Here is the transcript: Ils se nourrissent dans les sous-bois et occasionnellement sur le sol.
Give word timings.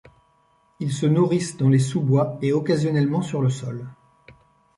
Ils 0.79 0.91
se 0.91 1.05
nourrissent 1.05 1.57
dans 1.57 1.69
les 1.69 1.77
sous-bois 1.77 2.39
et 2.41 2.53
occasionnellement 2.53 3.21
sur 3.21 3.39
le 3.39 3.51
sol. 3.51 3.87